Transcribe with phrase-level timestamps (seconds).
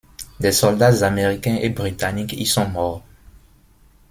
[0.39, 3.03] Des soldats américains et britanniques y sont morts.